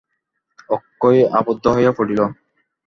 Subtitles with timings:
[0.69, 2.19] অক্ষয় আবদ্ধ হইয়া পড়িল।